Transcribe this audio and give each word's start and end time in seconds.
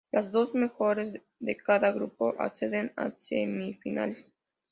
Las 0.11 0.31
dos 0.31 0.55
mejores 0.55 1.13
de 1.39 1.57
cada 1.57 1.91
grupo 1.91 2.33
acceden 2.39 2.91
a 2.95 3.11
semifinales. 3.11 4.25